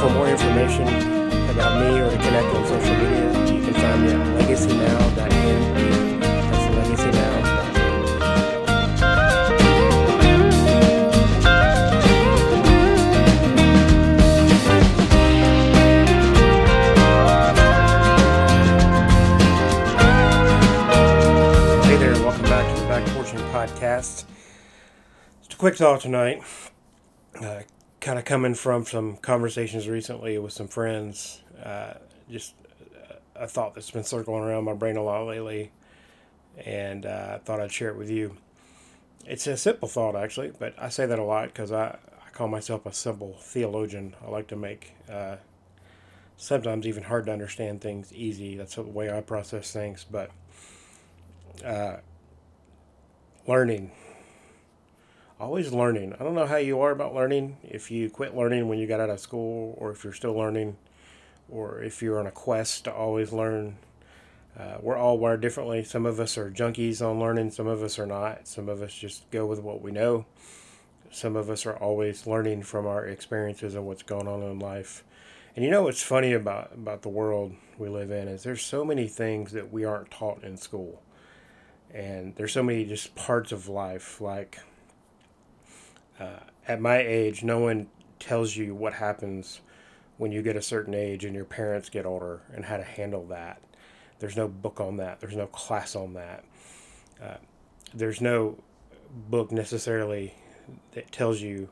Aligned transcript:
for 0.00 0.10
more 0.10 0.28
information 0.28 0.86
about 1.48 1.80
me 1.80 1.98
or 2.00 2.10
to 2.10 2.16
connect 2.18 2.54
on 2.54 2.66
social 2.66 2.94
media, 2.96 3.30
you 3.50 3.62
can 3.64 3.72
find 3.74 4.02
me 4.02 4.10
at 4.10 4.18
legacynow.me. 4.42 6.18
That's 6.20 6.66
legacynow.me. 6.76 7.86
Hey 21.86 21.96
there, 21.96 22.12
welcome 22.22 22.42
back 22.42 22.66
to 22.74 22.80
the 22.82 22.88
Back 22.88 23.06
Porch 23.14 23.32
Podcast. 23.50 24.24
Just 25.40 25.54
a 25.54 25.56
quick 25.56 25.76
thought 25.76 26.02
tonight. 26.02 26.42
Uh, 27.40 27.60
kind 28.06 28.20
of 28.20 28.24
coming 28.24 28.54
from 28.54 28.86
some 28.86 29.16
conversations 29.16 29.88
recently 29.88 30.38
with 30.38 30.52
some 30.52 30.68
friends. 30.68 31.42
Uh, 31.60 31.94
just 32.30 32.54
a 33.34 33.48
thought 33.48 33.74
that's 33.74 33.90
been 33.90 34.04
circling 34.04 34.44
around 34.44 34.62
my 34.62 34.74
brain 34.74 34.96
a 34.96 35.02
lot 35.02 35.26
lately, 35.26 35.72
and 36.64 37.04
uh, 37.04 37.32
I 37.34 37.38
thought 37.38 37.60
I'd 37.60 37.72
share 37.72 37.88
it 37.88 37.96
with 37.96 38.08
you. 38.08 38.36
It's 39.26 39.48
a 39.48 39.56
simple 39.56 39.88
thought, 39.88 40.14
actually, 40.14 40.52
but 40.56 40.72
I 40.78 40.88
say 40.88 41.04
that 41.06 41.18
a 41.18 41.24
lot 41.24 41.48
because 41.48 41.72
I, 41.72 41.98
I 42.24 42.30
call 42.30 42.46
myself 42.46 42.86
a 42.86 42.92
simple 42.92 43.38
theologian. 43.40 44.14
I 44.24 44.30
like 44.30 44.46
to 44.48 44.56
make 44.56 44.92
uh, 45.10 45.38
sometimes 46.36 46.86
even 46.86 47.02
hard 47.02 47.26
to 47.26 47.32
understand 47.32 47.80
things 47.80 48.12
easy. 48.12 48.56
That's 48.56 48.76
the 48.76 48.82
way 48.82 49.10
I 49.10 49.20
process 49.20 49.72
things, 49.72 50.06
but 50.08 50.30
uh, 51.64 51.96
learning. 53.48 53.90
Always 55.38 55.70
learning. 55.70 56.14
I 56.18 56.24
don't 56.24 56.34
know 56.34 56.46
how 56.46 56.56
you 56.56 56.80
are 56.80 56.90
about 56.90 57.14
learning. 57.14 57.58
If 57.62 57.90
you 57.90 58.08
quit 58.08 58.34
learning 58.34 58.68
when 58.68 58.78
you 58.78 58.86
got 58.86 59.00
out 59.00 59.10
of 59.10 59.20
school, 59.20 59.74
or 59.76 59.90
if 59.90 60.02
you're 60.02 60.14
still 60.14 60.32
learning, 60.32 60.78
or 61.50 61.82
if 61.82 62.00
you're 62.00 62.18
on 62.18 62.26
a 62.26 62.30
quest 62.30 62.84
to 62.84 62.92
always 62.92 63.32
learn. 63.32 63.76
Uh, 64.58 64.78
we're 64.80 64.96
all 64.96 65.18
wired 65.18 65.42
differently. 65.42 65.84
Some 65.84 66.06
of 66.06 66.18
us 66.20 66.38
are 66.38 66.50
junkies 66.50 67.02
on 67.02 67.20
learning, 67.20 67.50
some 67.50 67.66
of 67.66 67.82
us 67.82 67.98
are 67.98 68.06
not. 68.06 68.48
Some 68.48 68.70
of 68.70 68.80
us 68.80 68.94
just 68.94 69.30
go 69.30 69.44
with 69.44 69.60
what 69.60 69.82
we 69.82 69.90
know. 69.92 70.24
Some 71.10 71.36
of 71.36 71.50
us 71.50 71.66
are 71.66 71.76
always 71.76 72.26
learning 72.26 72.62
from 72.62 72.86
our 72.86 73.04
experiences 73.04 73.74
and 73.74 73.84
what's 73.84 74.02
going 74.02 74.28
on 74.28 74.42
in 74.42 74.58
life. 74.58 75.04
And 75.54 75.62
you 75.62 75.70
know 75.70 75.82
what's 75.82 76.02
funny 76.02 76.32
about, 76.32 76.72
about 76.72 77.02
the 77.02 77.10
world 77.10 77.54
we 77.76 77.90
live 77.90 78.10
in 78.10 78.26
is 78.28 78.42
there's 78.42 78.62
so 78.62 78.86
many 78.86 79.06
things 79.06 79.52
that 79.52 79.70
we 79.70 79.84
aren't 79.84 80.10
taught 80.10 80.42
in 80.42 80.56
school 80.56 81.02
and 81.92 82.34
there's 82.36 82.52
so 82.52 82.62
many 82.62 82.86
just 82.86 83.14
parts 83.14 83.52
of 83.52 83.68
life 83.68 84.20
like 84.20 84.58
uh, 86.20 86.40
at 86.66 86.80
my 86.80 86.98
age 86.98 87.42
no 87.42 87.58
one 87.58 87.88
tells 88.18 88.56
you 88.56 88.74
what 88.74 88.94
happens 88.94 89.60
when 90.18 90.32
you 90.32 90.42
get 90.42 90.56
a 90.56 90.62
certain 90.62 90.94
age 90.94 91.24
and 91.24 91.34
your 91.34 91.44
parents 91.44 91.88
get 91.88 92.06
older 92.06 92.40
and 92.54 92.64
how 92.64 92.76
to 92.76 92.82
handle 92.82 93.26
that. 93.26 93.60
There's 94.18 94.36
no 94.36 94.48
book 94.48 94.80
on 94.80 94.96
that. 94.96 95.20
There's 95.20 95.36
no 95.36 95.46
class 95.46 95.94
on 95.94 96.14
that. 96.14 96.44
Uh, 97.22 97.36
there's 97.94 98.20
no 98.20 98.58
book 99.28 99.52
necessarily 99.52 100.34
that 100.92 101.12
tells 101.12 101.40
you 101.40 101.68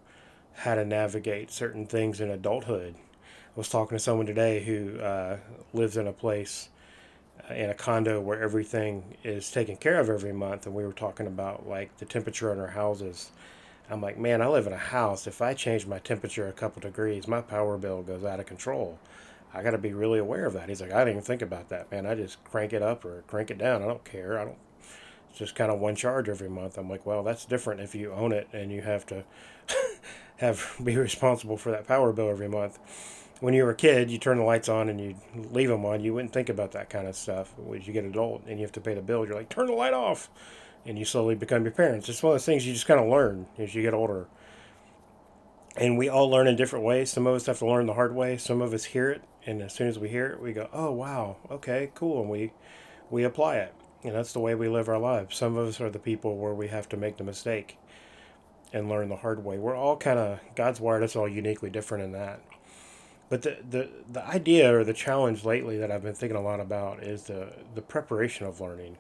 how 0.52 0.74
to 0.74 0.84
navigate 0.84 1.50
certain 1.50 1.86
things 1.86 2.20
in 2.20 2.30
adulthood. 2.30 2.94
I 2.96 3.58
was 3.58 3.68
talking 3.68 3.96
to 3.96 4.02
someone 4.02 4.26
today 4.26 4.62
who 4.62 4.98
uh, 5.00 5.38
lives 5.72 5.96
in 5.96 6.06
a 6.06 6.12
place 6.12 6.68
in 7.50 7.70
a 7.70 7.74
condo 7.74 8.20
where 8.20 8.40
everything 8.40 9.16
is 9.22 9.50
taken 9.50 9.76
care 9.76 9.98
of 10.00 10.08
every 10.08 10.32
month 10.32 10.66
and 10.66 10.74
we 10.74 10.84
were 10.84 10.92
talking 10.92 11.26
about 11.26 11.68
like 11.68 11.96
the 11.98 12.04
temperature 12.04 12.52
in 12.52 12.58
our 12.58 12.68
houses 12.68 13.30
i'm 13.90 14.00
like 14.00 14.18
man 14.18 14.42
i 14.42 14.46
live 14.46 14.66
in 14.66 14.72
a 14.72 14.78
house. 14.78 15.26
If 15.26 15.42
i 15.42 15.54
change 15.54 15.86
my 15.86 15.98
temperature 15.98 16.48
a 16.48 16.52
couple 16.52 16.80
degrees 16.80 17.28
my 17.28 17.40
power 17.40 17.76
bill 17.78 18.02
goes 18.02 18.24
out 18.24 18.40
of 18.40 18.46
control. 18.46 18.98
I 19.56 19.62
got 19.62 19.70
to 19.70 19.78
be 19.78 19.92
really 19.92 20.18
aware 20.18 20.46
of 20.46 20.52
that. 20.54 20.68
He's 20.68 20.80
like 20.80 20.92
i 20.92 20.98
didn't 20.98 21.14
even 21.14 21.22
think 21.22 21.42
about 21.42 21.68
that 21.68 21.90
man. 21.90 22.06
I 22.06 22.14
just 22.14 22.42
crank 22.44 22.72
it 22.72 22.82
up 22.82 23.04
or 23.04 23.22
crank 23.26 23.50
it 23.50 23.58
down. 23.58 23.82
I 23.82 23.86
don't 23.86 24.04
care. 24.04 24.38
I 24.38 24.44
don't 24.44 24.58
it's 25.30 25.38
just 25.38 25.54
kind 25.56 25.72
of 25.72 25.80
one 25.80 25.96
charge 25.96 26.28
every 26.28 26.48
month. 26.48 26.78
I'm 26.78 26.88
like 26.88 27.06
well 27.06 27.22
that's 27.22 27.44
different 27.44 27.80
if 27.80 27.94
you 27.94 28.12
own 28.12 28.32
it 28.32 28.48
and 28.52 28.72
you 28.72 28.82
have 28.82 29.06
to 29.06 29.24
have 30.36 30.76
be 30.82 30.96
responsible 30.96 31.56
for 31.56 31.70
that 31.70 31.86
power 31.86 32.12
bill 32.12 32.30
every 32.30 32.48
month. 32.48 32.78
When 33.40 33.52
you 33.52 33.64
were 33.64 33.70
a 33.70 33.76
kid, 33.76 34.10
you 34.10 34.18
turn 34.18 34.38
the 34.38 34.44
lights 34.44 34.68
on 34.68 34.88
and 34.88 35.00
you 35.00 35.16
leave 35.50 35.68
them 35.68 35.84
on. 35.84 36.00
You 36.00 36.14
wouldn't 36.14 36.32
think 36.32 36.48
about 36.48 36.72
that 36.72 36.88
kind 36.88 37.06
of 37.06 37.16
stuff. 37.16 37.52
As 37.74 37.86
you 37.86 37.92
get 37.92 38.04
adult 38.04 38.44
and 38.46 38.58
you 38.58 38.64
have 38.64 38.72
to 38.72 38.80
pay 38.80 38.94
the 38.94 39.02
bill, 39.02 39.26
you're 39.26 39.34
like, 39.34 39.48
turn 39.48 39.66
the 39.66 39.72
light 39.72 39.92
off, 39.92 40.30
and 40.86 40.98
you 40.98 41.04
slowly 41.04 41.34
become 41.34 41.62
your 41.62 41.72
parents. 41.72 42.08
It's 42.08 42.22
one 42.22 42.32
of 42.32 42.34
those 42.34 42.46
things 42.46 42.66
you 42.66 42.72
just 42.72 42.86
kind 42.86 43.00
of 43.00 43.08
learn 43.08 43.46
as 43.58 43.74
you 43.74 43.82
get 43.82 43.94
older. 43.94 44.26
And 45.76 45.98
we 45.98 46.08
all 46.08 46.30
learn 46.30 46.46
in 46.46 46.56
different 46.56 46.84
ways. 46.84 47.10
Some 47.10 47.26
of 47.26 47.34
us 47.34 47.46
have 47.46 47.58
to 47.58 47.66
learn 47.66 47.86
the 47.86 47.94
hard 47.94 48.14
way. 48.14 48.36
Some 48.36 48.62
of 48.62 48.72
us 48.72 48.84
hear 48.84 49.10
it, 49.10 49.22
and 49.44 49.60
as 49.60 49.72
soon 49.72 49.88
as 49.88 49.98
we 49.98 50.08
hear 50.08 50.26
it, 50.26 50.40
we 50.40 50.52
go, 50.52 50.68
"Oh 50.72 50.92
wow, 50.92 51.36
okay, 51.50 51.90
cool," 51.94 52.20
and 52.20 52.30
we 52.30 52.52
we 53.10 53.24
apply 53.24 53.56
it. 53.56 53.74
And 54.04 54.14
that's 54.14 54.32
the 54.32 54.40
way 54.40 54.54
we 54.54 54.68
live 54.68 54.88
our 54.88 54.98
lives. 54.98 55.36
Some 55.36 55.56
of 55.56 55.66
us 55.66 55.80
are 55.80 55.90
the 55.90 55.98
people 55.98 56.36
where 56.36 56.54
we 56.54 56.68
have 56.68 56.88
to 56.90 56.96
make 56.96 57.16
the 57.16 57.24
mistake 57.24 57.78
and 58.72 58.88
learn 58.88 59.08
the 59.08 59.16
hard 59.16 59.44
way. 59.44 59.58
We're 59.58 59.76
all 59.76 59.96
kind 59.96 60.18
of 60.18 60.40
God's 60.54 60.80
wired 60.80 61.02
us 61.02 61.16
all 61.16 61.28
uniquely 61.28 61.70
different 61.70 62.04
in 62.04 62.12
that. 62.12 62.40
But 63.30 63.42
the, 63.42 63.58
the, 63.68 63.88
the 64.12 64.26
idea 64.26 64.76
or 64.76 64.84
the 64.84 64.92
challenge 64.92 65.44
lately 65.44 65.78
that 65.78 65.90
I've 65.90 66.02
been 66.02 66.14
thinking 66.14 66.36
a 66.36 66.42
lot 66.42 66.60
about 66.60 67.02
is 67.02 67.24
the, 67.24 67.52
the 67.74 67.80
preparation 67.82 68.46
of 68.46 68.60
learning. 68.60 68.98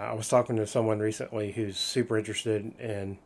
I 0.00 0.14
was 0.14 0.28
talking 0.28 0.56
to 0.56 0.66
someone 0.66 0.98
recently 0.98 1.52
who's 1.52 1.78
super 1.78 2.18
interested 2.18 2.72
in 2.78 3.18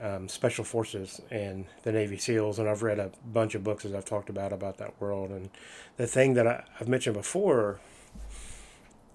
um, 0.00 0.28
special 0.28 0.64
forces 0.64 1.20
and 1.30 1.66
the 1.82 1.92
Navy 1.92 2.18
SEALs, 2.18 2.58
and 2.58 2.68
I've 2.68 2.82
read 2.82 2.98
a 2.98 3.10
bunch 3.32 3.54
of 3.54 3.64
books 3.64 3.84
as 3.84 3.94
I've 3.94 4.04
talked 4.04 4.28
about 4.28 4.52
about 4.52 4.78
that 4.78 5.00
world. 5.00 5.30
And 5.30 5.50
the 5.96 6.06
thing 6.06 6.34
that 6.34 6.46
I, 6.46 6.64
have 6.74 6.88
mentioned 6.88 7.16
before 7.16 7.80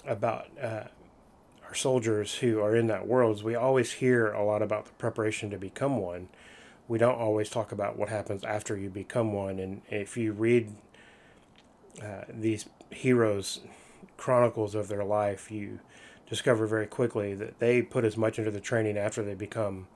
about 0.06 0.48
uh, 0.62 0.86
our 1.68 1.76
soldiers 1.76 2.36
who 2.36 2.62
are 2.62 2.76
in 2.76 2.88
that 2.88 3.08
world 3.08 3.38
is 3.38 3.44
we 3.44 3.56
always 3.56 3.94
hear 3.94 4.32
a 4.32 4.44
lot 4.44 4.62
about 4.62 4.86
the 4.86 4.92
preparation 4.94 5.50
to 5.50 5.58
become 5.58 5.98
one 5.98 6.30
we 6.90 6.98
don't 6.98 7.20
always 7.20 7.50
talk 7.50 7.72
about 7.72 7.98
what 7.98 8.10
happens 8.10 8.44
after 8.44 8.76
you 8.76 8.90
become 8.90 9.32
one. 9.32 9.60
And 9.60 9.84
if 9.90 10.18
you 10.18 10.34
read 10.34 10.76
uh, 12.04 12.24
these 12.28 12.68
heroes' 12.90 13.62
chronicles 14.18 14.74
of 14.74 14.88
their 14.88 15.04
life, 15.06 15.52
you 15.52 15.80
discover 16.30 16.68
very 16.68 16.88
quickly 16.88 17.34
that 17.36 17.60
they 17.60 17.82
put 17.82 18.06
as 18.06 18.16
much 18.16 18.38
into 18.40 18.52
the 18.52 18.60
training 18.60 18.98
after 18.98 19.24
they 19.24 19.34
become 19.34 19.88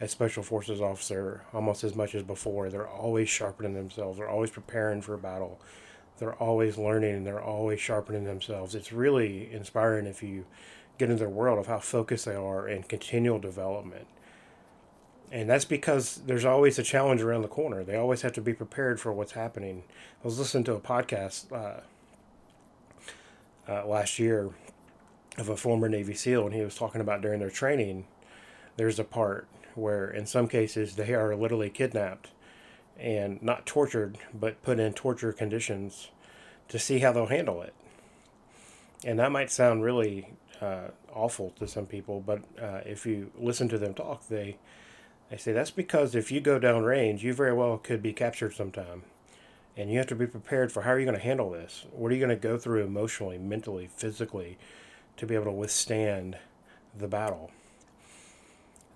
a 0.00 0.08
special 0.08 0.42
forces 0.42 0.80
officer 0.80 1.44
almost 1.52 1.84
as 1.84 1.94
much 1.94 2.14
as 2.14 2.22
before. 2.22 2.70
They're 2.70 2.88
always 2.88 3.28
sharpening 3.28 3.74
themselves. 3.74 4.18
They're 4.18 4.28
always 4.28 4.50
preparing 4.50 5.02
for 5.02 5.14
a 5.14 5.18
battle. 5.18 5.60
They're 6.18 6.34
always 6.34 6.78
learning 6.78 7.14
and 7.14 7.26
they're 7.26 7.42
always 7.42 7.80
sharpening 7.80 8.24
themselves. 8.24 8.74
It's 8.74 8.92
really 8.92 9.52
inspiring 9.52 10.06
if 10.06 10.22
you 10.22 10.46
get 10.98 11.10
into 11.10 11.20
their 11.20 11.28
world 11.28 11.58
of 11.58 11.66
how 11.66 11.80
focused 11.80 12.24
they 12.24 12.34
are 12.34 12.66
and 12.66 12.88
continual 12.88 13.38
development 13.38 14.06
and 15.34 15.50
that's 15.50 15.64
because 15.64 16.20
there's 16.26 16.44
always 16.44 16.78
a 16.78 16.82
challenge 16.84 17.20
around 17.20 17.42
the 17.42 17.48
corner. 17.48 17.82
They 17.82 17.96
always 17.96 18.22
have 18.22 18.32
to 18.34 18.40
be 18.40 18.54
prepared 18.54 19.00
for 19.00 19.12
what's 19.12 19.32
happening. 19.32 19.82
I 20.22 20.24
was 20.24 20.38
listening 20.38 20.62
to 20.64 20.74
a 20.74 20.80
podcast 20.80 21.50
uh, 21.52 21.80
uh, 23.68 23.84
last 23.84 24.20
year 24.20 24.50
of 25.38 25.48
a 25.48 25.56
former 25.56 25.88
Navy 25.88 26.14
SEAL, 26.14 26.46
and 26.46 26.54
he 26.54 26.62
was 26.62 26.74
talking 26.74 27.00
about 27.00 27.22
during 27.22 27.40
their 27.40 27.50
training, 27.50 28.06
there's 28.76 28.98
a 28.98 29.04
part 29.04 29.48
where, 29.74 30.08
in 30.08 30.26
some 30.26 30.48
cases, 30.48 30.96
they 30.96 31.14
are 31.14 31.34
literally 31.34 31.70
kidnapped 31.70 32.30
and 32.96 33.42
not 33.42 33.66
tortured, 33.66 34.18
but 34.32 34.62
put 34.62 34.78
in 34.78 34.92
torture 34.92 35.32
conditions 35.32 36.10
to 36.68 36.78
see 36.78 37.00
how 37.00 37.12
they'll 37.12 37.26
handle 37.26 37.62
it. 37.62 37.74
And 39.04 39.18
that 39.18 39.32
might 39.32 39.50
sound 39.50 39.82
really 39.82 40.28
uh, 40.60 40.88
awful 41.12 41.50
to 41.58 41.66
some 41.66 41.86
people, 41.86 42.20
but 42.20 42.42
uh, 42.60 42.80
if 42.86 43.04
you 43.04 43.30
listen 43.36 43.68
to 43.68 43.78
them 43.78 43.94
talk, 43.94 44.28
they 44.28 44.56
I 45.30 45.36
say 45.36 45.52
that's 45.52 45.70
because 45.70 46.14
if 46.14 46.30
you 46.30 46.40
go 46.40 46.58
down 46.58 46.84
range, 46.84 47.24
you 47.24 47.32
very 47.32 47.52
well 47.52 47.78
could 47.78 48.02
be 48.02 48.12
captured 48.12 48.54
sometime. 48.54 49.02
And 49.76 49.90
you 49.90 49.98
have 49.98 50.06
to 50.08 50.14
be 50.14 50.26
prepared 50.26 50.70
for 50.70 50.82
how 50.82 50.90
are 50.90 50.98
you 50.98 51.06
going 51.06 51.18
to 51.18 51.22
handle 51.22 51.50
this? 51.50 51.86
What 51.90 52.12
are 52.12 52.14
you 52.14 52.24
going 52.24 52.40
to 52.40 52.48
go 52.48 52.56
through 52.56 52.84
emotionally, 52.84 53.38
mentally, 53.38 53.88
physically 53.96 54.58
to 55.16 55.26
be 55.26 55.34
able 55.34 55.46
to 55.46 55.52
withstand 55.52 56.38
the 56.96 57.08
battle? 57.08 57.50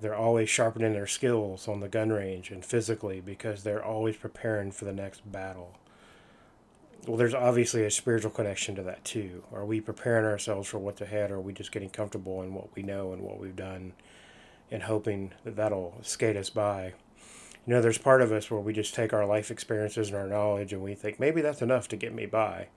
They're 0.00 0.14
always 0.14 0.48
sharpening 0.48 0.92
their 0.92 1.06
skills 1.06 1.66
on 1.66 1.80
the 1.80 1.88
gun 1.88 2.10
range 2.10 2.50
and 2.50 2.64
physically 2.64 3.20
because 3.20 3.62
they're 3.62 3.84
always 3.84 4.16
preparing 4.16 4.70
for 4.70 4.84
the 4.84 4.92
next 4.92 5.30
battle. 5.30 5.76
Well, 7.06 7.16
there's 7.16 7.34
obviously 7.34 7.84
a 7.84 7.90
spiritual 7.90 8.30
connection 8.30 8.74
to 8.76 8.82
that 8.84 9.04
too. 9.04 9.42
Are 9.52 9.64
we 9.64 9.80
preparing 9.80 10.24
ourselves 10.24 10.68
for 10.68 10.78
what's 10.78 11.00
ahead, 11.00 11.30
or 11.30 11.36
are 11.36 11.40
we 11.40 11.52
just 11.52 11.72
getting 11.72 11.90
comfortable 11.90 12.42
in 12.42 12.54
what 12.54 12.74
we 12.76 12.82
know 12.82 13.12
and 13.12 13.22
what 13.22 13.40
we've 13.40 13.56
done? 13.56 13.92
and 14.70 14.82
hoping 14.82 15.32
that 15.44 15.56
that'll 15.56 15.98
skate 16.02 16.36
us 16.36 16.50
by. 16.50 16.94
You 17.66 17.74
know, 17.74 17.82
there's 17.82 17.98
part 17.98 18.22
of 18.22 18.32
us 18.32 18.50
where 18.50 18.60
we 18.60 18.72
just 18.72 18.94
take 18.94 19.12
our 19.12 19.26
life 19.26 19.50
experiences 19.50 20.08
and 20.08 20.16
our 20.16 20.26
knowledge 20.26 20.72
and 20.72 20.82
we 20.82 20.94
think 20.94 21.20
maybe 21.20 21.40
that's 21.40 21.62
enough 21.62 21.88
to 21.88 21.96
get 21.96 22.14
me 22.14 22.26
by. 22.26 22.68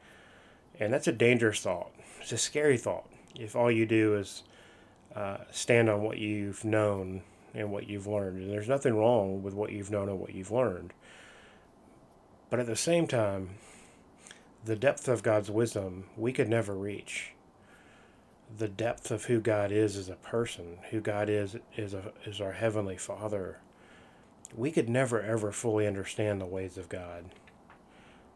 And 0.80 0.92
that's 0.92 1.08
a 1.08 1.14
dangerous 1.14 1.62
thought. 1.62 1.92
It's 2.20 2.32
a 2.32 2.38
scary 2.38 2.78
thought. 2.78 3.10
If 3.36 3.56
all 3.56 3.72
you 3.72 3.86
do 3.86 4.16
is 4.16 4.44
uh, 5.16 5.38
stand 5.52 5.90
on 5.90 6.04
what 6.04 6.18
you've 6.18 6.64
known 6.64 7.22
and 7.54 7.72
what 7.72 7.88
you've 7.88 8.08
learned, 8.08 8.42
and 8.42 8.52
there's 8.52 8.70
nothing 8.70 8.96
wrong 8.96 9.44
with 9.44 9.54
what 9.54 9.72
you've 9.72 9.92
known 9.92 10.10
and 10.10 10.20
what 10.20 10.34
you've 10.34 10.52
learned. 10.52 10.94
But 12.50 12.60
at 12.60 12.66
the 12.68 12.76
same 12.76 13.08
time, 13.08 13.52
the 14.64 14.76
depth 14.76 15.08
of 15.08 15.24
God's 15.24 15.50
wisdom 15.50 16.06
we 16.16 16.32
could 16.34 16.50
never 16.50 16.76
reach. 16.76 17.34
The 18.58 18.68
depth 18.68 19.12
of 19.12 19.26
who 19.26 19.40
God 19.40 19.72
is 19.72 19.96
as 19.96 20.10
a 20.10 20.16
person, 20.16 20.78
who 20.92 21.00
God 21.00 21.30
is 21.30 21.56
is 21.78 21.94
a, 21.94 22.12
is 22.26 22.42
our 22.42 22.52
heavenly 22.52 22.98
Father. 22.98 23.58
We 24.56 24.72
could 24.72 24.90
never 24.90 25.22
ever 25.22 25.52
fully 25.52 25.88
understand 25.88 26.42
the 26.42 26.46
ways 26.46 26.78
of 26.78 26.90
God. 26.90 27.26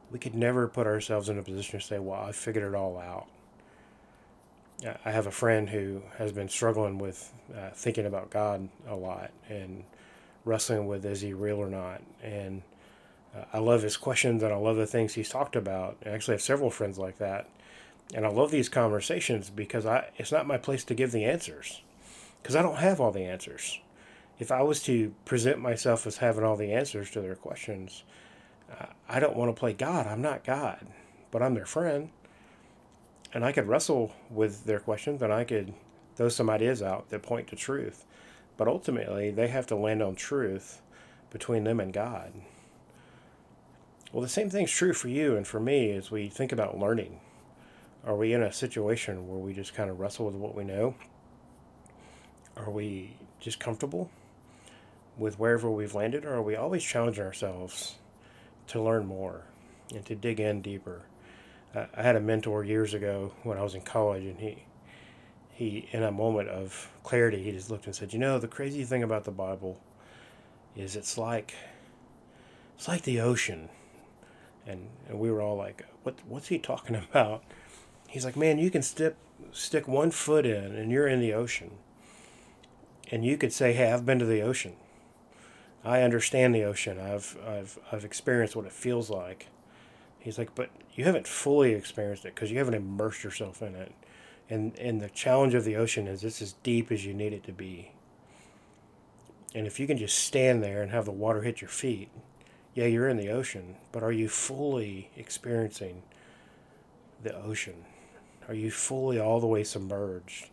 We 0.10 0.20
could 0.20 0.36
never 0.36 0.68
put 0.70 0.88
ourselves 0.88 1.28
in 1.28 1.38
a 1.38 1.44
position 1.44 1.80
to 1.80 1.86
say, 1.86 2.00
"Well, 2.00 2.22
I 2.22 2.32
figured 2.32 2.64
it 2.64 2.76
all 2.76 2.98
out." 2.98 3.28
I 4.84 5.12
have 5.12 5.28
a 5.28 5.32
friend 5.32 5.70
who 5.70 6.02
has 6.18 6.32
been 6.32 6.50
struggling 6.50 6.98
with 6.98 7.34
uh, 7.56 7.70
thinking 7.74 8.06
about 8.06 8.30
God 8.30 8.68
a 8.88 8.96
lot 8.96 9.32
and 9.50 9.84
wrestling 10.44 10.88
with 10.88 11.06
is 11.06 11.22
he 11.22 11.34
real 11.34 11.58
or 11.58 11.70
not. 11.70 12.02
And 12.22 12.62
uh, 13.36 13.46
I 13.54 13.60
love 13.60 13.82
his 13.82 13.98
questions 13.98 14.44
and 14.44 14.54
I 14.54 14.58
love 14.58 14.76
the 14.76 14.86
things 14.86 15.14
he's 15.14 15.30
talked 15.30 15.56
about. 15.56 15.98
I 16.06 16.10
actually 16.10 16.36
have 16.36 16.42
several 16.42 16.70
friends 16.70 16.98
like 16.98 17.18
that. 17.20 17.50
And 18.14 18.26
I 18.26 18.30
love 18.30 18.52
these 18.52 18.70
conversations 18.70 19.50
because 19.50 19.86
I 19.86 20.10
it's 20.18 20.32
not 20.32 20.46
my 20.46 20.58
place 20.58 20.84
to 20.86 20.94
give 20.94 21.12
the 21.12 21.26
answers 21.26 21.82
because 22.42 22.56
I 22.56 22.62
don't 22.62 22.78
have 22.78 23.02
all 23.02 23.12
the 23.12 23.26
answers. 23.26 23.80
If 24.38 24.52
I 24.52 24.62
was 24.62 24.84
to 24.84 25.14
present 25.24 25.60
myself 25.60 26.06
as 26.06 26.18
having 26.18 26.44
all 26.44 26.58
the 26.58 26.74
answers 26.74 27.10
to 27.12 27.22
their 27.22 27.36
questions, 27.36 28.04
uh, 28.72 28.88
I 29.10 29.20
don't 29.20 29.36
want 29.36 29.56
to 29.56 29.60
play 29.60 29.74
God. 29.74 30.06
I'm 30.06 30.22
not 30.22 30.44
God, 30.44 30.86
but 31.32 31.42
I'm 31.42 31.56
their 31.56 31.66
friend 31.66 32.10
and 33.34 33.44
I 33.44 33.52
could 33.52 33.68
wrestle 33.68 34.14
with 34.30 34.66
their 34.66 34.80
questions 34.80 35.22
and 35.22 35.34
I 35.34 35.44
could 35.44 35.74
throw 36.16 36.30
some 36.30 36.50
ideas 36.50 36.82
out 36.82 37.10
that 37.10 37.24
point 37.24 37.48
to 37.48 37.56
truth. 37.56 38.06
But 38.58 38.68
ultimately, 38.68 39.32
they 39.32 39.50
have 39.50 39.68
to 39.68 39.76
land 39.76 40.02
on 40.02 40.16
truth 40.16 40.82
between 41.30 41.66
them 41.66 41.80
and 41.80 41.92
God. 41.92 42.32
Well, 44.14 44.22
the 44.22 44.30
same 44.30 44.50
thing's 44.50 44.72
true 44.72 44.94
for 44.94 45.10
you 45.10 45.36
and 45.36 45.46
for 45.46 45.60
me 45.60 45.92
as 45.92 46.10
we 46.10 46.30
think 46.30 46.54
about 46.54 46.80
learning. 46.80 47.20
Are 48.06 48.16
we 48.16 48.34
in 48.34 48.44
a 48.44 48.54
situation 48.54 49.28
where 49.28 49.40
we 49.40 49.54
just 49.54 49.74
kind 49.74 49.90
of 49.90 50.00
wrestle 50.00 50.28
with 50.28 50.36
what 50.36 50.56
we 50.56 50.64
know? 50.64 50.96
Are 52.56 52.70
we 52.70 53.18
just 53.42 53.60
comfortable 53.60 54.10
with 55.18 55.38
wherever 55.38 55.70
we've 55.70 55.96
landed, 55.96 56.24
or 56.24 56.36
are 56.36 56.42
we 56.42 56.56
always 56.56 56.84
challenging 56.84 57.24
ourselves 57.24 57.96
to 58.68 58.82
learn 58.82 59.06
more 59.06 59.44
and 59.94 60.06
to 60.06 60.16
dig 60.16 60.40
in 60.40 60.62
deeper? 60.62 61.04
I 61.76 62.02
had 62.02 62.16
a 62.16 62.22
mentor 62.22 62.64
years 62.64 62.94
ago 62.94 63.34
when 63.44 63.58
I 63.58 63.64
was 63.64 63.76
in 63.76 63.82
college, 63.82 64.24
and 64.24 64.40
he, 64.40 64.64
he, 65.52 65.90
in 65.92 66.04
a 66.04 66.12
moment 66.12 66.48
of 66.50 66.90
clarity, 67.04 67.44
he 67.44 67.52
just 67.52 67.70
looked 67.70 67.86
and 67.86 67.96
said, 67.96 68.14
"You 68.14 68.20
know, 68.20 68.40
the 68.40 68.48
crazy 68.48 68.84
thing 68.84 69.04
about 69.04 69.26
the 69.26 69.32
Bible 69.32 69.80
is 70.76 70.96
it's 70.96 71.18
like, 71.18 71.54
it's 72.76 72.88
like 72.88 73.02
the 73.04 73.20
ocean," 73.20 73.70
and 74.66 74.88
and 75.10 75.20
we 75.20 75.30
were 75.30 75.42
all 75.42 75.58
like, 75.58 75.86
"What? 76.04 76.16
What's 76.28 76.48
he 76.48 76.60
talking 76.60 76.96
about?" 77.12 77.44
He's 78.08 78.24
like, 78.24 78.38
"Man, 78.38 78.58
you 78.58 78.72
can 78.72 78.82
stick 78.82 79.16
stick 79.52 79.88
one 79.88 80.12
foot 80.12 80.46
in, 80.46 80.76
and 80.76 80.92
you're 80.92 81.08
in 81.08 81.20
the 81.20 81.34
ocean, 81.34 81.72
and 83.12 83.26
you 83.26 83.38
could 83.38 83.52
say, 83.52 83.74
"Hey, 83.74 83.92
I've 83.92 84.06
been 84.06 84.20
to 84.20 84.26
the 84.26 84.42
ocean. 84.42 84.76
I 85.84 86.02
understand 86.04 86.56
the 86.56 86.64
ocean. 86.64 87.00
I've 87.00 87.38
I've 87.46 87.78
I've 87.92 88.06
experienced 88.06 88.56
what 88.56 88.66
it 88.66 88.72
feels 88.72 89.10
like." 89.10 89.48
He's 90.26 90.40
like, 90.40 90.56
but 90.56 90.72
you 90.96 91.04
haven't 91.04 91.28
fully 91.28 91.74
experienced 91.74 92.26
it 92.26 92.34
because 92.34 92.50
you 92.50 92.58
haven't 92.58 92.74
immersed 92.74 93.24
yourself 93.24 93.62
in 93.62 93.76
it. 93.76 93.92
And 94.50 94.76
and 94.80 95.00
the 95.00 95.10
challenge 95.10 95.54
of 95.54 95.66
the 95.66 95.76
ocean 95.76 96.08
is 96.08 96.24
it's 96.24 96.42
as 96.42 96.54
deep 96.64 96.92
as 96.92 97.06
you 97.06 97.14
need 97.14 97.32
it 97.32 97.44
to 97.44 97.52
be. 97.52 97.92
And 99.54 99.68
if 99.68 99.80
you 99.80 99.86
can 99.86 100.00
just 100.00 100.18
stand 100.18 100.64
there 100.64 100.82
and 100.82 100.90
have 100.90 101.06
the 101.06 101.12
water 101.12 101.44
hit 101.44 101.62
your 101.62 101.70
feet, 101.70 102.10
yeah, 102.74 102.86
you're 102.86 103.08
in 103.08 103.18
the 103.18 103.30
ocean, 103.30 103.76
but 103.92 104.02
are 104.02 104.12
you 104.12 104.28
fully 104.28 105.12
experiencing 105.16 106.02
the 107.22 107.36
ocean? 107.36 107.86
Are 108.48 108.56
you 108.56 108.72
fully 108.72 109.20
all 109.20 109.40
the 109.40 109.46
way 109.46 109.64
submerged? 109.64 110.50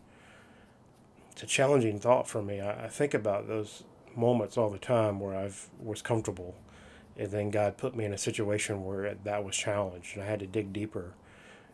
It's 1.31 1.41
a 1.41 1.47
challenging 1.47 1.99
thought 1.99 2.27
for 2.27 2.43
me. 2.43 2.61
I, 2.61 2.85
I 2.85 2.87
think 2.89 3.15
about 3.15 3.47
those 3.47 3.85
moments 4.15 4.55
all 4.55 4.69
the 4.69 4.77
time 4.77 5.19
where 5.19 5.35
I've 5.35 5.67
was 5.79 6.03
comfortable 6.03 6.53
and 7.17 7.29
then 7.29 7.49
God 7.49 7.77
put 7.77 7.95
me 7.95 8.05
in 8.05 8.13
a 8.13 8.17
situation 8.17 8.85
where 8.85 9.15
that 9.23 9.43
was 9.43 9.55
challenged, 9.55 10.15
and 10.15 10.23
I 10.23 10.27
had 10.27 10.39
to 10.39 10.47
dig 10.47 10.73
deeper 10.73 11.13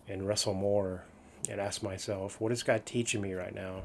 and 0.07 0.27
wrestle 0.27 0.53
more 0.53 1.03
and 1.47 1.62
ask 1.62 1.81
myself, 1.81 2.41
what 2.41 2.51
is 2.51 2.63
God 2.63 2.86
teaching 2.86 3.21
me 3.21 3.33
right 3.33 3.53
now? 3.53 3.83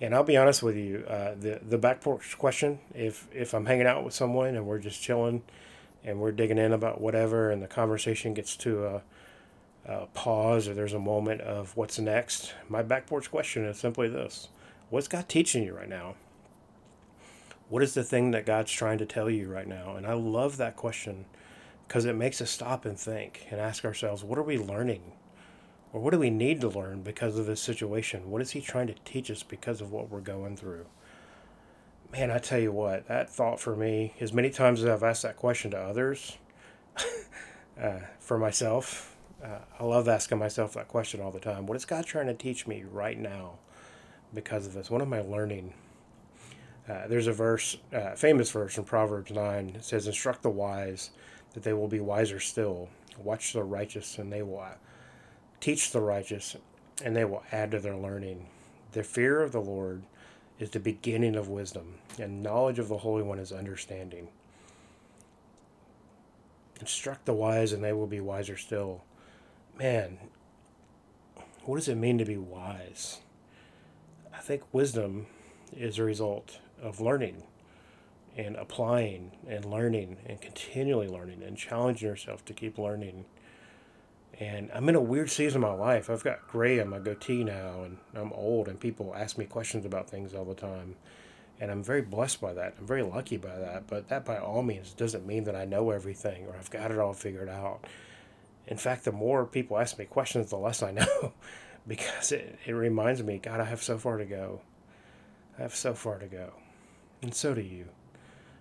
And 0.00 0.14
I'll 0.14 0.24
be 0.24 0.36
honest 0.36 0.62
with 0.62 0.76
you, 0.76 1.04
uh, 1.08 1.34
the 1.38 1.60
the 1.66 1.78
back 1.78 2.00
porch 2.00 2.36
question, 2.38 2.80
if 2.94 3.26
if 3.32 3.54
I'm 3.54 3.66
hanging 3.66 3.86
out 3.86 4.04
with 4.04 4.12
someone 4.12 4.54
and 4.54 4.66
we're 4.66 4.78
just 4.78 5.00
chilling 5.00 5.42
and 6.04 6.20
we're 6.20 6.32
digging 6.32 6.58
in 6.58 6.72
about 6.72 7.00
whatever, 7.00 7.50
and 7.50 7.62
the 7.62 7.68
conversation 7.68 8.34
gets 8.34 8.56
to 8.56 8.86
a, 8.86 9.02
a 9.86 10.06
pause 10.08 10.68
or 10.68 10.74
there's 10.74 10.92
a 10.92 10.98
moment 10.98 11.40
of 11.40 11.76
what's 11.76 11.98
next, 11.98 12.54
my 12.68 12.82
back 12.82 13.06
porch 13.06 13.30
question 13.30 13.64
is 13.64 13.78
simply 13.78 14.08
this: 14.08 14.48
What's 14.90 15.08
God 15.08 15.28
teaching 15.28 15.62
you 15.62 15.74
right 15.74 15.88
now? 15.88 16.16
What 17.74 17.82
is 17.82 17.94
the 17.94 18.04
thing 18.04 18.30
that 18.30 18.46
God's 18.46 18.70
trying 18.70 18.98
to 18.98 19.04
tell 19.04 19.28
you 19.28 19.48
right 19.48 19.66
now? 19.66 19.96
And 19.96 20.06
I 20.06 20.12
love 20.12 20.58
that 20.58 20.76
question 20.76 21.24
because 21.88 22.04
it 22.04 22.14
makes 22.14 22.40
us 22.40 22.48
stop 22.48 22.84
and 22.84 22.96
think 22.96 23.48
and 23.50 23.60
ask 23.60 23.84
ourselves, 23.84 24.22
what 24.22 24.38
are 24.38 24.44
we 24.44 24.56
learning? 24.56 25.10
Or 25.92 26.00
what 26.00 26.12
do 26.12 26.20
we 26.20 26.30
need 26.30 26.60
to 26.60 26.68
learn 26.68 27.02
because 27.02 27.36
of 27.36 27.46
this 27.46 27.60
situation? 27.60 28.30
What 28.30 28.42
is 28.42 28.52
He 28.52 28.60
trying 28.60 28.86
to 28.86 28.94
teach 29.04 29.28
us 29.28 29.42
because 29.42 29.80
of 29.80 29.90
what 29.90 30.08
we're 30.08 30.20
going 30.20 30.56
through? 30.56 30.86
Man, 32.12 32.30
I 32.30 32.38
tell 32.38 32.60
you 32.60 32.70
what, 32.70 33.08
that 33.08 33.28
thought 33.28 33.58
for 33.58 33.74
me, 33.74 34.14
as 34.20 34.32
many 34.32 34.50
times 34.50 34.80
as 34.84 34.88
I've 34.88 35.02
asked 35.02 35.24
that 35.24 35.36
question 35.36 35.72
to 35.72 35.76
others, 35.76 36.38
uh, 37.82 37.98
for 38.20 38.38
myself, 38.38 39.16
uh, 39.42 39.58
I 39.80 39.82
love 39.82 40.06
asking 40.06 40.38
myself 40.38 40.74
that 40.74 40.86
question 40.86 41.20
all 41.20 41.32
the 41.32 41.40
time. 41.40 41.66
What 41.66 41.74
is 41.74 41.84
God 41.84 42.06
trying 42.06 42.28
to 42.28 42.34
teach 42.34 42.68
me 42.68 42.84
right 42.88 43.18
now 43.18 43.54
because 44.32 44.64
of 44.64 44.74
this? 44.74 44.90
What 44.90 45.02
am 45.02 45.12
I 45.12 45.22
learning? 45.22 45.74
Uh, 46.88 47.06
there's 47.08 47.26
a 47.26 47.32
verse, 47.32 47.76
uh, 47.92 48.14
famous 48.14 48.50
verse 48.50 48.76
in 48.76 48.84
Proverbs 48.84 49.30
9. 49.30 49.70
It 49.76 49.84
says, 49.84 50.06
Instruct 50.06 50.42
the 50.42 50.50
wise 50.50 51.10
that 51.54 51.62
they 51.62 51.72
will 51.72 51.88
be 51.88 52.00
wiser 52.00 52.40
still. 52.40 52.88
Watch 53.16 53.52
the 53.52 53.62
righteous 53.62 54.18
and 54.18 54.32
they 54.32 54.42
will 54.42 54.60
uh, 54.60 54.74
teach 55.60 55.92
the 55.92 56.00
righteous 56.00 56.56
and 57.02 57.16
they 57.16 57.24
will 57.24 57.42
add 57.52 57.70
to 57.70 57.80
their 57.80 57.96
learning. 57.96 58.46
The 58.92 59.02
fear 59.02 59.40
of 59.40 59.52
the 59.52 59.60
Lord 59.60 60.02
is 60.58 60.70
the 60.70 60.80
beginning 60.80 61.34
of 61.34 61.48
wisdom, 61.48 61.94
and 62.20 62.42
knowledge 62.42 62.78
of 62.78 62.88
the 62.88 62.98
Holy 62.98 63.22
One 63.22 63.40
is 63.40 63.50
understanding. 63.50 64.28
Instruct 66.80 67.24
the 67.24 67.32
wise 67.32 67.72
and 67.72 67.82
they 67.82 67.92
will 67.92 68.06
be 68.06 68.20
wiser 68.20 68.56
still. 68.56 69.02
Man, 69.78 70.18
what 71.64 71.76
does 71.76 71.88
it 71.88 71.96
mean 71.96 72.18
to 72.18 72.24
be 72.24 72.36
wise? 72.36 73.20
I 74.32 74.38
think 74.38 74.62
wisdom 74.72 75.26
is 75.72 75.98
a 75.98 76.04
result 76.04 76.58
of 76.84 77.00
learning 77.00 77.42
and 78.36 78.56
applying 78.56 79.32
and 79.48 79.64
learning 79.64 80.18
and 80.26 80.40
continually 80.40 81.08
learning 81.08 81.42
and 81.42 81.56
challenging 81.56 82.08
yourself 82.08 82.44
to 82.44 82.52
keep 82.52 82.78
learning. 82.78 83.24
And 84.38 84.70
I'm 84.74 84.88
in 84.88 84.96
a 84.96 85.00
weird 85.00 85.30
season 85.30 85.62
of 85.62 85.70
my 85.70 85.76
life. 85.76 86.10
I've 86.10 86.24
got 86.24 86.46
gray 86.48 86.80
on 86.80 86.88
my 86.88 86.98
goatee 86.98 87.44
now, 87.44 87.84
and 87.84 87.98
I'm 88.14 88.32
old, 88.32 88.66
and 88.66 88.80
people 88.80 89.14
ask 89.16 89.38
me 89.38 89.44
questions 89.44 89.86
about 89.86 90.10
things 90.10 90.34
all 90.34 90.44
the 90.44 90.54
time. 90.54 90.96
And 91.60 91.70
I'm 91.70 91.84
very 91.84 92.02
blessed 92.02 92.40
by 92.40 92.52
that. 92.54 92.74
I'm 92.78 92.86
very 92.86 93.02
lucky 93.02 93.36
by 93.36 93.56
that. 93.56 93.86
But 93.86 94.08
that, 94.08 94.24
by 94.24 94.38
all 94.38 94.64
means, 94.64 94.92
doesn't 94.92 95.24
mean 95.24 95.44
that 95.44 95.54
I 95.54 95.64
know 95.64 95.90
everything 95.90 96.46
or 96.46 96.56
I've 96.56 96.70
got 96.70 96.90
it 96.90 96.98
all 96.98 97.12
figured 97.12 97.48
out. 97.48 97.84
In 98.66 98.76
fact, 98.76 99.04
the 99.04 99.12
more 99.12 99.46
people 99.46 99.78
ask 99.78 99.96
me 99.96 100.04
questions, 100.04 100.50
the 100.50 100.56
less 100.56 100.82
I 100.82 100.90
know 100.90 101.32
because 101.86 102.32
it, 102.32 102.58
it 102.66 102.72
reminds 102.72 103.22
me, 103.22 103.38
God, 103.38 103.60
I 103.60 103.64
have 103.64 103.82
so 103.82 103.98
far 103.98 104.16
to 104.16 104.24
go. 104.24 104.62
I 105.58 105.62
have 105.62 105.76
so 105.76 105.94
far 105.94 106.18
to 106.18 106.26
go. 106.26 106.52
And 107.24 107.34
so 107.34 107.54
do 107.54 107.62
you. 107.62 107.86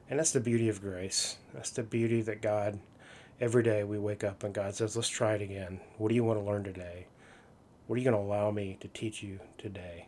And 0.09 0.17
that's 0.17 0.31
the 0.31 0.39
beauty 0.39 0.69
of 0.69 0.79
grace. 0.79 1.35
That's 1.53 1.71
the 1.71 1.83
beauty 1.83 2.21
that 2.21 2.41
God, 2.41 2.79
every 3.41 3.61
day 3.61 3.83
we 3.83 3.99
wake 3.99 4.23
up 4.23 4.41
and 4.45 4.53
God 4.53 4.73
says, 4.73 4.95
let's 4.95 5.09
try 5.09 5.33
it 5.33 5.41
again. 5.41 5.81
What 5.97 6.07
do 6.07 6.15
you 6.15 6.23
want 6.23 6.39
to 6.39 6.45
learn 6.45 6.63
today? 6.63 7.07
What 7.87 7.95
are 7.95 7.99
you 7.99 8.09
going 8.09 8.15
to 8.15 8.25
allow 8.25 8.51
me 8.51 8.77
to 8.79 8.87
teach 8.87 9.21
you 9.21 9.41
today? 9.57 10.07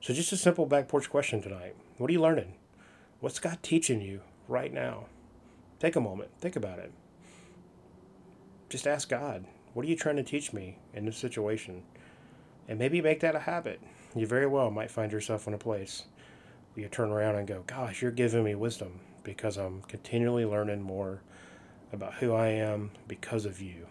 So, 0.00 0.12
just 0.12 0.32
a 0.32 0.36
simple 0.36 0.66
back 0.66 0.88
porch 0.88 1.08
question 1.08 1.40
tonight. 1.40 1.76
What 1.98 2.10
are 2.10 2.12
you 2.12 2.20
learning? 2.20 2.54
What's 3.20 3.38
God 3.38 3.58
teaching 3.62 4.00
you 4.00 4.22
right 4.48 4.74
now? 4.74 5.04
Take 5.78 5.94
a 5.94 6.00
moment, 6.00 6.30
think 6.40 6.56
about 6.56 6.80
it. 6.80 6.92
Just 8.70 8.88
ask 8.88 9.08
God, 9.08 9.44
what 9.72 9.86
are 9.86 9.88
you 9.88 9.94
trying 9.94 10.16
to 10.16 10.24
teach 10.24 10.52
me 10.52 10.78
in 10.94 11.04
this 11.04 11.16
situation? 11.16 11.84
And 12.66 12.76
maybe 12.76 13.00
make 13.00 13.20
that 13.20 13.36
a 13.36 13.40
habit. 13.40 13.80
You 14.16 14.26
very 14.26 14.48
well 14.48 14.72
might 14.72 14.90
find 14.90 15.12
yourself 15.12 15.46
in 15.46 15.54
a 15.54 15.58
place 15.58 16.06
you 16.76 16.88
turn 16.88 17.10
around 17.10 17.36
and 17.36 17.46
go, 17.46 17.62
Gosh, 17.66 18.02
you're 18.02 18.10
giving 18.10 18.44
me 18.44 18.54
wisdom 18.54 19.00
because 19.22 19.56
I'm 19.56 19.82
continually 19.82 20.44
learning 20.44 20.82
more 20.82 21.22
about 21.92 22.14
who 22.14 22.34
I 22.34 22.48
am 22.48 22.90
because 23.08 23.46
of 23.46 23.60
you. 23.60 23.86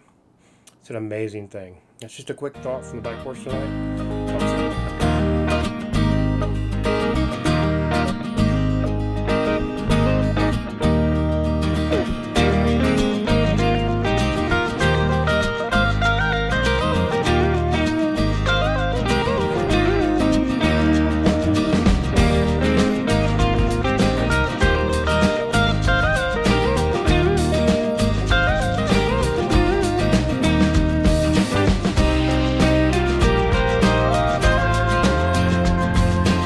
It's 0.80 0.90
an 0.90 0.96
amazing 0.96 1.48
thing. 1.48 1.78
That's 2.00 2.14
just 2.14 2.30
a 2.30 2.34
quick 2.34 2.56
thought 2.58 2.84
from 2.84 2.98
the 2.98 3.02
back 3.02 3.22
porch 3.24 3.42
tonight. 3.42 4.83